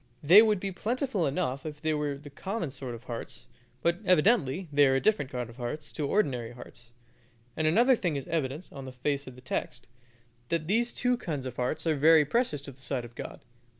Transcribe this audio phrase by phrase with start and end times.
[0.23, 3.45] They would be plentiful enough if they were the common sort of hearts,
[3.83, 6.89] but evidently they are a different kind of hearts to ordinary hearts;
[7.55, 9.85] and another thing is evident on the face of the text,
[10.49, 13.41] that these kind of hearts are very precious in the sight of God.